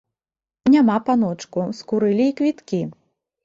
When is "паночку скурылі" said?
1.11-2.29